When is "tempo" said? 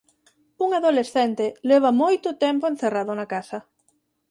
2.45-2.65